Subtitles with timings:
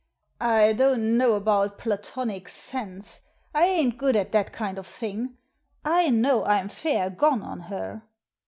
[0.61, 3.19] "I don't know about platonic sense;
[3.53, 5.37] I ain't good at that kind of thing.
[5.85, 8.01] I know I'm fair gone on her."